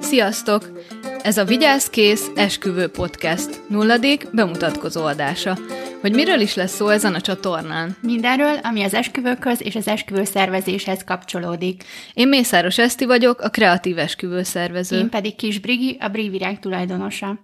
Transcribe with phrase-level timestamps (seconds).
[0.00, 0.80] Sziasztok!
[1.22, 5.58] Ez a Vigyázkész Esküvő Podcast nulladik bemutatkozó adása.
[6.00, 7.96] Hogy miről is lesz szó ezen a csatornán?
[8.00, 11.84] Mindenről, ami az esküvőkhöz és az esküvő szervezéshez kapcsolódik.
[12.14, 14.98] Én Mészáros Eszti vagyok, a kreatív esküvő szervező.
[14.98, 17.38] Én pedig Kis Brigi, a Brivirág tulajdonosa.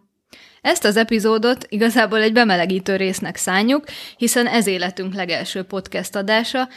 [0.60, 3.84] Ezt az epizódot igazából egy bemelegítő résznek szánjuk,
[4.16, 6.68] hiszen ez életünk legelső podcast adása,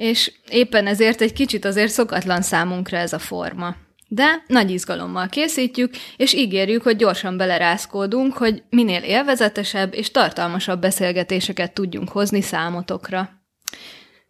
[0.00, 3.76] és éppen ezért egy kicsit azért szokatlan számunkra ez a forma.
[4.08, 11.72] De nagy izgalommal készítjük, és ígérjük, hogy gyorsan belerázkódunk, hogy minél élvezetesebb és tartalmasabb beszélgetéseket
[11.72, 13.30] tudjunk hozni számotokra.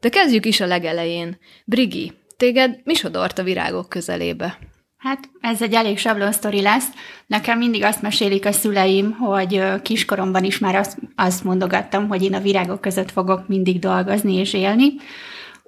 [0.01, 1.38] De kezdjük is a legelején.
[1.64, 4.59] Brigi, téged mi sodort a virágok közelébe?
[4.97, 6.89] Hát ez egy elég sablon sztori lesz.
[7.27, 12.34] Nekem mindig azt mesélik a szüleim, hogy kiskoromban is már azt, azt mondogattam, hogy én
[12.34, 14.92] a virágok között fogok mindig dolgozni és élni.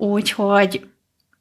[0.02, 0.88] Úgyhogy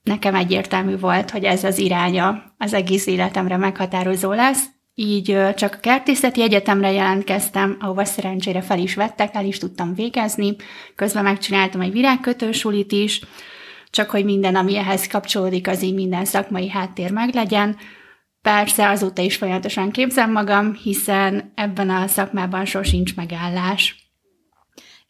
[0.04, 4.66] nekem egyértelmű volt, hogy ez az iránya az egész életemre meghatározó lesz.
[4.96, 10.56] Így csak a kertészeti egyetemre jelentkeztem, ahova szerencsére fel is vettek, el is tudtam végezni.
[10.96, 13.22] Közben megcsináltam egy virágkötősulit is,
[13.90, 17.78] csak hogy minden, ami ehhez kapcsolódik, az így minden szakmai háttér meglegyen.
[18.42, 24.02] Persze azóta is folyamatosan képzem magam, hiszen ebben a szakmában sosincs megállás.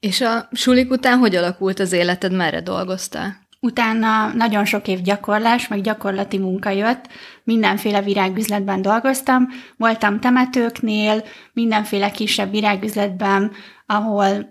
[0.01, 3.40] És a sulik után hogy alakult az életed, merre dolgoztál?
[3.63, 7.07] Utána nagyon sok év gyakorlás, meg gyakorlati munka jött,
[7.43, 13.51] mindenféle virágüzletben dolgoztam, voltam temetőknél, mindenféle kisebb virágüzletben,
[13.85, 14.49] ahol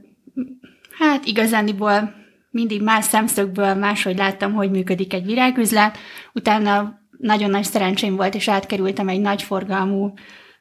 [0.98, 2.14] hát igazániból
[2.50, 5.98] mindig más szemszögből máshogy láttam, hogy működik egy virágüzlet.
[6.32, 10.12] Utána nagyon nagy szerencsém volt, és átkerültem egy nagy forgalmú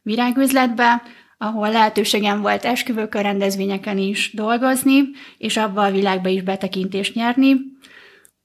[0.02, 1.02] virágüzletbe,
[1.38, 5.02] ahol lehetőségem volt esküvőkör rendezvényeken is dolgozni,
[5.38, 7.56] és abba a világba is betekintést nyerni.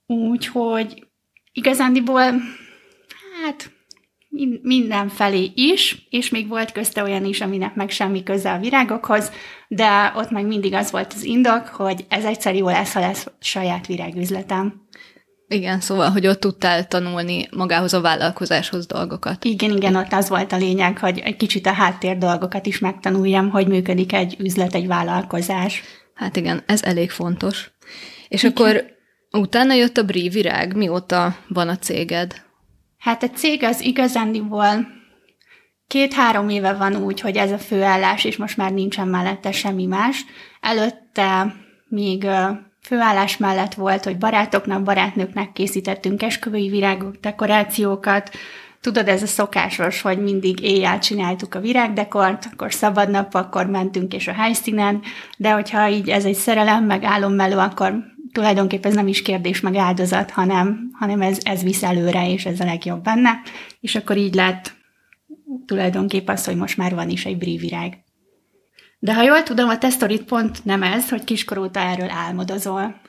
[0.07, 1.07] Úgyhogy
[1.51, 2.33] igazándiból,
[3.43, 3.71] hát
[4.61, 9.31] mindenfelé is, és még volt közte olyan is, aminek meg semmi köze a virágokhoz,
[9.67, 13.27] de ott meg mindig az volt az indok, hogy ez egyszer jó lesz, ha lesz
[13.39, 14.83] saját virágüzletem.
[15.47, 19.43] Igen, szóval, hogy ott tudtál tanulni magához a vállalkozáshoz dolgokat.
[19.43, 23.49] Igen, igen, ott az volt a lényeg, hogy egy kicsit a háttér dolgokat is megtanuljam,
[23.49, 25.81] hogy működik egy üzlet, egy vállalkozás.
[26.13, 27.71] Hát igen, ez elég fontos.
[28.27, 28.51] És igen.
[28.55, 28.94] akkor
[29.37, 30.75] utána jött a Brí Virág.
[30.75, 32.43] Mióta van a céged?
[32.97, 34.87] Hát a cég az igazándiból
[35.87, 40.25] két-három éve van úgy, hogy ez a főállás, és most már nincsen mellette semmi más.
[40.61, 41.55] Előtte
[41.87, 42.27] még
[42.81, 48.29] főállás mellett volt, hogy barátoknak, barátnőknek készítettünk esküvői virágok, dekorációkat.
[48.81, 54.13] Tudod, ez a szokásos, hogy mindig éjjel csináltuk a virágdekort, akkor szabad nap, akkor mentünk
[54.13, 55.01] és a helyszínen,
[55.37, 59.75] de hogyha így ez egy szerelem, meg álommelő, akkor tulajdonképpen ez nem is kérdés meg
[59.75, 63.41] áldozat, hanem, hanem ez, ez visz előre, és ez a legjobb benne.
[63.79, 64.73] És akkor így lett
[65.65, 67.97] tulajdonképp az, hogy most már van is egy brívirág.
[68.99, 73.01] De ha jól tudom, a tesztorit pont nem ez, hogy kiskor óta erről álmodozol.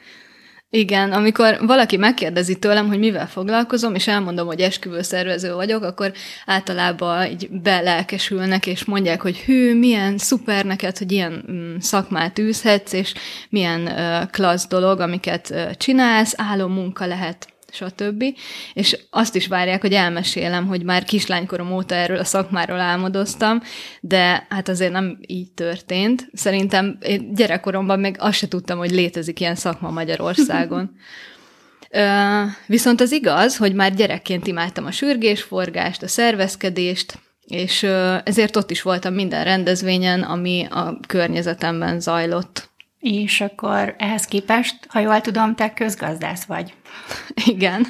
[0.71, 6.13] Igen, amikor valaki megkérdezi tőlem, hogy mivel foglalkozom, és elmondom, hogy esküvőszervező vagyok, akkor
[6.47, 12.93] általában így belelkesülnek, és mondják, hogy hű, milyen szuper neked, hogy ilyen mm, szakmát űzhetsz,
[12.93, 13.15] és
[13.49, 16.35] milyen uh, klassz dolog, amiket uh, csinálsz,
[16.67, 18.25] munka lehet stb.
[18.73, 23.61] És azt is várják, hogy elmesélem, hogy már kislánykorom óta erről a szakmáról álmodoztam,
[24.01, 26.29] de hát azért nem így történt.
[26.33, 30.91] Szerintem én gyerekkoromban még azt se tudtam, hogy létezik ilyen szakma Magyarországon.
[32.67, 37.83] viszont az igaz, hogy már gyerekként imádtam a sürgésforgást, a szervezkedést, és
[38.25, 42.71] ezért ott is voltam minden rendezvényen, ami a környezetemben zajlott.
[42.99, 46.75] És akkor ehhez képest, ha jól tudom, te közgazdász vagy.
[47.55, 47.87] Igen.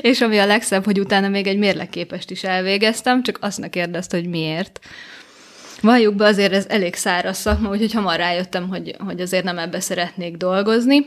[0.00, 4.16] És ami a legszebb, hogy utána még egy mérleképest is elvégeztem, csak azt ne kérdezte,
[4.16, 4.80] hogy miért.
[5.80, 9.80] Valljuk be, azért ez elég száraz szakma, úgyhogy hamar rájöttem, hogy, hogy azért nem ebbe
[9.80, 11.06] szeretnék dolgozni.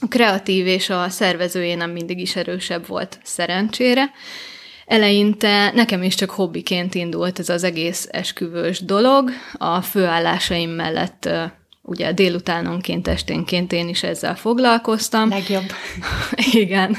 [0.00, 4.10] A kreatív és a szervezője nem mindig is erősebb volt, szerencsére.
[4.86, 9.30] Eleinte nekem is csak hobbiként indult ez az egész esküvős dolog.
[9.52, 11.28] A főállásaim mellett
[11.88, 15.28] ugye délutánonként, esténként én is ezzel foglalkoztam.
[15.28, 15.64] Legjobb.
[16.52, 16.96] Igen.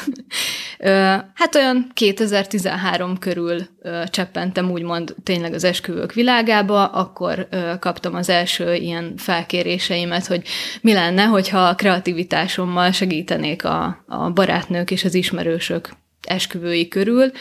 [1.33, 3.67] Hát olyan 2013 körül
[4.05, 7.47] cseppentem úgymond tényleg az esküvők világába, akkor
[7.79, 10.41] kaptam az első ilyen felkéréseimet, hogy
[10.81, 15.89] mi lenne, hogyha a kreativitásommal segítenék a, a barátnők és az ismerősök
[16.21, 17.31] esküvői körül,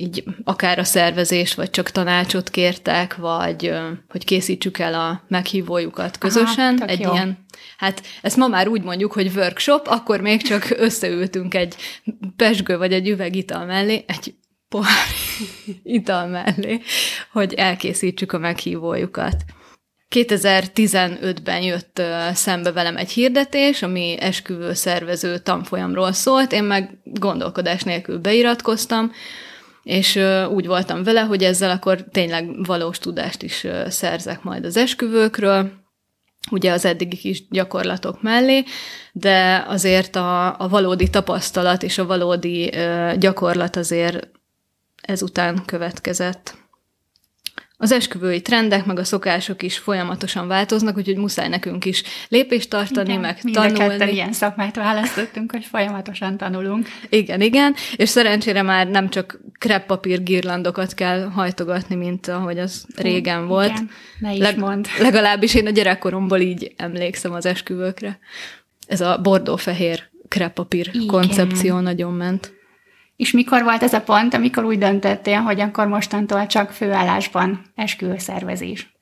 [0.00, 3.72] így akár a szervezést, vagy csak tanácsot kértek, vagy
[4.08, 6.76] hogy készítsük el a meghívójukat közösen.
[6.76, 7.12] Aha, egy jó.
[7.12, 7.44] ilyen,
[7.76, 11.74] hát ezt ma már úgy mondjuk, hogy workshop, akkor még csak összeültünk egy
[12.36, 14.34] pesgő vagy egy üveg ital mellé, egy
[14.68, 15.06] pohár
[15.82, 16.80] ital mellé,
[17.32, 19.44] hogy elkészítsük a meghívójukat.
[20.14, 22.02] 2015-ben jött
[22.32, 29.12] szembe velem egy hirdetés, ami esküvő szervező tanfolyamról szólt, én meg gondolkodás nélkül beiratkoztam,
[29.88, 30.18] és
[30.50, 35.70] úgy voltam vele, hogy ezzel akkor tényleg valós tudást is szerzek majd az esküvőkről,
[36.50, 38.64] ugye az eddigi kis gyakorlatok mellé,
[39.12, 42.72] de azért a, a valódi tapasztalat és a valódi
[43.18, 44.28] gyakorlat azért
[45.02, 46.56] ezután következett.
[47.80, 53.08] Az esküvői trendek, meg a szokások is folyamatosan változnak, úgyhogy muszáj nekünk is lépést tartani,
[53.08, 54.12] Igen, meg mind a ketten tanulni.
[54.12, 56.86] ilyen szakmát választottunk, hogy folyamatosan tanulunk.
[57.08, 63.46] Igen, igen, és szerencsére már nem csak kreppapír girlandokat kell hajtogatni, mint ahogy az régen
[63.46, 63.70] volt.
[63.70, 64.84] Igen, ne is Leg- mondd.
[65.00, 68.18] Legalábbis én a gyerekkoromból így emlékszem az esküvőkre.
[68.86, 71.06] Ez a bordófehér kreppapír Igen.
[71.06, 72.56] koncepció nagyon ment.
[73.18, 78.98] És mikor volt ez a pont, amikor úgy döntöttél, hogy akkor mostantól csak főállásban esküvőszervezés?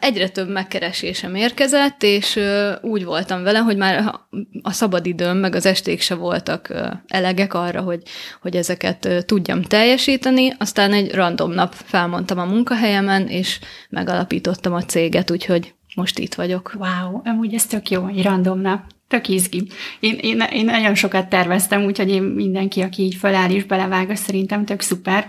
[0.00, 2.40] Egyre több megkeresésem érkezett, és
[2.80, 4.14] úgy voltam vele, hogy már
[4.62, 6.74] a- szabadidőm, meg az esték se voltak
[7.06, 8.02] elegek arra, hogy,
[8.42, 10.52] hogy ezeket tudjam teljesíteni.
[10.58, 16.72] Aztán egy random nap felmondtam a munkahelyemen, és megalapítottam a céget, úgyhogy most itt vagyok.
[16.78, 18.95] Wow, amúgy ez tök jó, egy random nap.
[19.08, 19.68] Tök izgi.
[20.00, 24.64] Én, én, én nagyon sokat terveztem, úgyhogy én mindenki, aki így feláll és belevág, szerintem
[24.64, 25.28] tök szuper.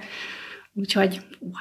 [0.74, 1.52] Úgyhogy wow.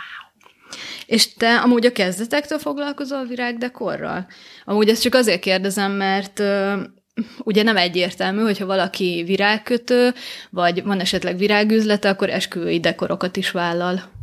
[1.07, 4.27] És te amúgy a kezdetektől foglalkozol virágdekorral?
[4.65, 6.43] Amúgy ezt csak azért kérdezem, mert
[7.39, 10.15] ugye nem egyértelmű, hogyha valaki virágkötő,
[10.51, 14.16] vagy van esetleg virágüzlete, akkor esküvői dekorokat is vállal.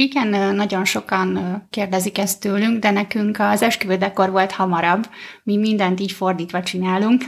[0.00, 5.06] Igen, nagyon sokan kérdezik ezt tőlünk, de nekünk az esküvődekor volt hamarabb.
[5.42, 7.24] Mi mindent így fordítva csinálunk.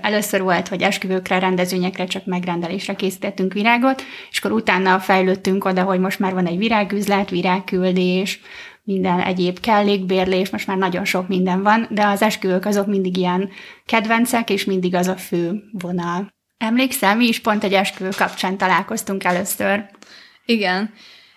[0.00, 6.00] Először volt, hogy esküvőkre, rendezvényekre csak megrendelésre készítettünk virágot, és akkor utána fejlődtünk oda, hogy
[6.00, 8.40] most már van egy virágüzlet, virágküldés,
[8.82, 13.50] minden egyéb kellékbérlés, most már nagyon sok minden van, de az esküvők azok mindig ilyen
[13.86, 16.34] kedvencek, és mindig az a fő vonal.
[16.58, 19.84] Emlékszel, mi is pont egy esküvő kapcsán találkoztunk először.
[20.44, 20.90] Igen.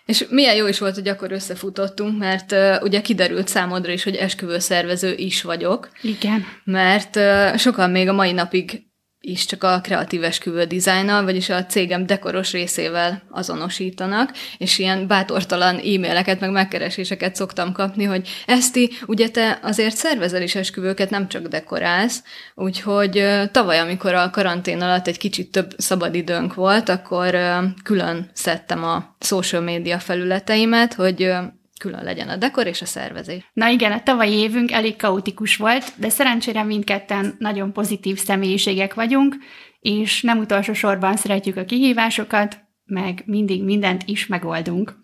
[0.05, 4.15] És milyen jó is volt, hogy akkor összefutottunk, mert uh, ugye kiderült számodra is, hogy
[4.15, 6.45] esküvőszervező is vagyok, Igen.
[6.63, 8.85] mert uh, sokan még a mai napig
[9.25, 15.75] is csak a kreatív esküvő dizájnnal, vagyis a cégem dekoros részével azonosítanak, és ilyen bátortalan
[15.75, 21.47] e-maileket, meg megkereséseket szoktam kapni, hogy Eszti, ugye te azért szervezel is esküvőket, nem csak
[21.47, 22.23] dekorálsz,
[22.55, 27.37] úgyhogy tavaly, amikor a karantén alatt egy kicsit több szabadidőnk volt, akkor
[27.83, 31.33] külön szedtem a social média felületeimet, hogy
[31.79, 33.49] külön legyen a dekor és a szervezés.
[33.53, 39.35] Na igen, a tavalyi évünk elég kaotikus volt, de szerencsére mindketten nagyon pozitív személyiségek vagyunk,
[39.79, 44.95] és nem utolsó sorban szeretjük a kihívásokat, meg mindig mindent is megoldunk.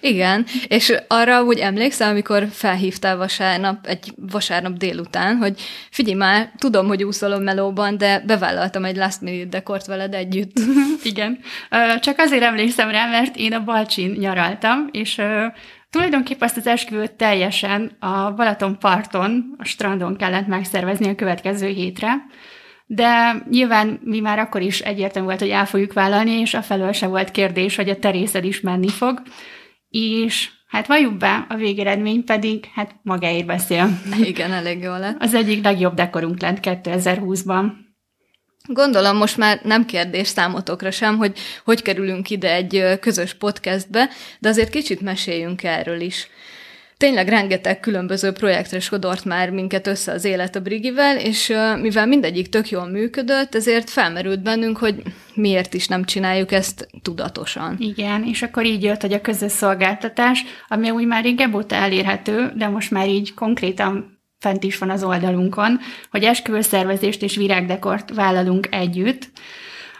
[0.00, 5.60] Igen, és arra úgy emlékszel, amikor felhívtál vasárnap, egy vasárnap délután, hogy
[5.90, 10.52] figyelj már, tudom, hogy úszol a melóban, de bevállaltam egy last minute dekort veled együtt.
[11.02, 11.38] Igen.
[12.00, 15.20] Csak azért emlékszem rá, mert én a Balcsin nyaraltam, és
[15.92, 22.26] tulajdonképpen azt az esküvőt teljesen a Balaton parton, a strandon kellett megszervezni a következő hétre,
[22.86, 26.92] de nyilván mi már akkor is egyértelmű volt, hogy el fogjuk vállalni, és a felől
[26.92, 29.22] se volt kérdés, hogy a terészed is menni fog,
[29.88, 33.88] és hát valljuk be, a végeredmény pedig hát magáért beszél.
[34.22, 35.22] Igen, elég jó lett.
[35.22, 37.70] Az egyik legjobb dekorunk lett 2020-ban.
[38.64, 44.48] Gondolom most már nem kérdés számotokra sem, hogy hogy kerülünk ide egy közös podcastbe, de
[44.48, 46.28] azért kicsit meséljünk erről is.
[46.96, 52.48] Tényleg rengeteg különböző projektre sodort már minket össze az élet a Brigivel, és mivel mindegyik
[52.48, 55.02] tök jól működött, ezért felmerült bennünk, hogy
[55.34, 57.76] miért is nem csináljuk ezt tudatosan.
[57.78, 62.52] Igen, és akkor így jött, hogy a közös szolgáltatás, ami úgy már régebb óta elérhető,
[62.56, 64.11] de most már így konkrétan
[64.42, 65.80] fent is van az oldalunkon,
[66.10, 69.30] hogy esküvőszervezést és virágdekort vállalunk együtt.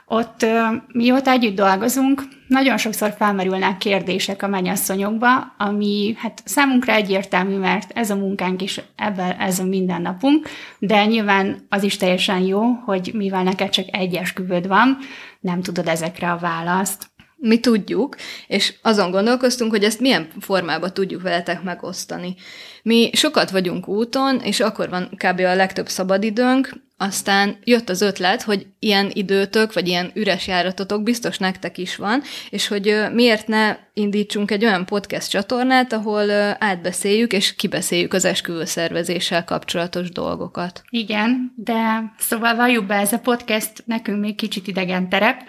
[0.06, 0.46] Ott
[0.92, 8.10] mióta együtt dolgozunk, nagyon sokszor felmerülnek kérdések a mennyasszonyokba, ami hát számunkra egyértelmű, mert ez
[8.10, 13.42] a munkánk is, ebben ez a mindennapunk, de nyilván az is teljesen jó, hogy mivel
[13.42, 14.98] neked csak egy esküvőd van,
[15.40, 17.11] nem tudod ezekre a választ.
[17.42, 22.34] Mi tudjuk, és azon gondolkoztunk, hogy ezt milyen formában tudjuk veletek megosztani.
[22.82, 25.40] Mi sokat vagyunk úton, és akkor van kb.
[25.40, 31.38] a legtöbb szabadidőnk, aztán jött az ötlet, hogy ilyen időtök, vagy ilyen üres járatotok biztos
[31.38, 37.54] nektek is van, és hogy miért ne indítsunk egy olyan podcast csatornát, ahol átbeszéljük és
[37.54, 40.82] kibeszéljük az esküvőszervezéssel kapcsolatos dolgokat.
[40.90, 45.42] Igen, de szóval valljuk be, ez a podcast nekünk még kicsit idegen terep,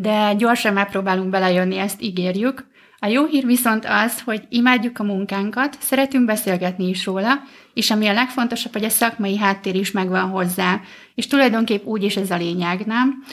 [0.00, 2.68] de gyorsan megpróbálunk belejönni, ezt ígérjük.
[2.98, 7.42] A jó hír viszont az, hogy imádjuk a munkánkat, szeretünk beszélgetni is róla,
[7.74, 10.80] és ami a legfontosabb, hogy a szakmai háttér is megvan hozzá.
[11.14, 13.24] És tulajdonképp úgy is ez a lényeg, nem?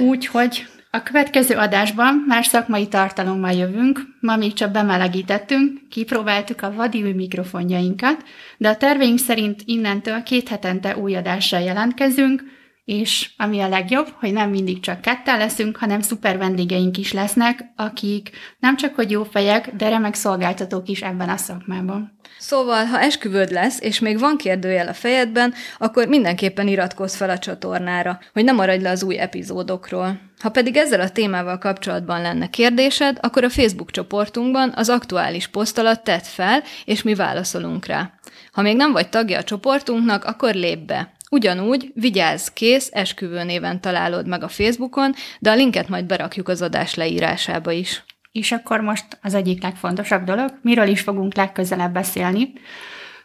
[0.00, 7.02] Úgyhogy a következő adásban már szakmai tartalommal jövünk, ma még csak bemelegítettünk, kipróbáltuk a vadi
[7.02, 8.24] mikrofonjainkat,
[8.56, 12.42] de a terveink szerint innentől két hetente új adással jelentkezünk,
[12.88, 17.64] és ami a legjobb, hogy nem mindig csak ketten leszünk, hanem szuper vendégeink is lesznek,
[17.76, 22.18] akik nem csak hogy jó fejek, de remek szolgáltatók is ebben a szakmában.
[22.38, 27.38] Szóval, ha esküvőd lesz, és még van kérdőjel a fejedben, akkor mindenképpen iratkozz fel a
[27.38, 30.20] csatornára, hogy ne maradj le az új epizódokról.
[30.38, 35.78] Ha pedig ezzel a témával kapcsolatban lenne kérdésed, akkor a Facebook csoportunkban az aktuális poszt
[35.78, 38.12] alatt tedd fel, és mi válaszolunk rá.
[38.52, 41.16] Ha még nem vagy tagja a csoportunknak, akkor lép be.
[41.30, 46.62] Ugyanúgy Vigyázz kész esküvő néven találod meg a Facebookon, de a linket majd berakjuk az
[46.62, 48.04] adás leírásába is.
[48.32, 52.52] És akkor most az egyik legfontosabb dolog, miről is fogunk legközelebb beszélni.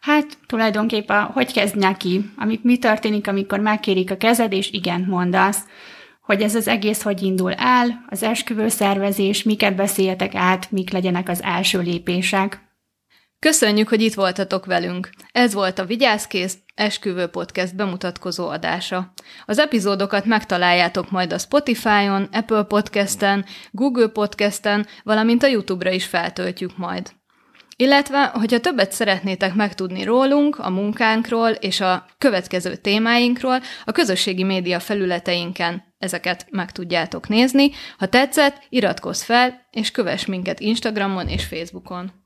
[0.01, 5.59] Hát tulajdonképpen, hogy kezd neki, amik mi történik, amikor megkérik a kezed, és igen, mondasz,
[6.21, 11.29] hogy ez az egész hogy indul el, az esküvő szervezés, miket beszéljetek át, mik legyenek
[11.29, 12.72] az első lépések.
[13.43, 15.09] Köszönjük, hogy itt voltatok velünk.
[15.31, 19.13] Ez volt a Vigyázkész Esküvő Podcast bemutatkozó adása.
[19.45, 26.77] Az epizódokat megtaláljátok majd a Spotify-on, Apple Podcast-en, Google Podcast-en, valamint a YouTube-ra is feltöltjük
[26.77, 27.11] majd.
[27.75, 34.79] Illetve, hogyha többet szeretnétek megtudni rólunk, a munkánkról és a következő témáinkról, a közösségi média
[34.79, 37.71] felületeinken ezeket meg tudjátok nézni.
[37.97, 42.22] Ha tetszett, iratkozz fel, és kövess minket Instagramon és Facebookon.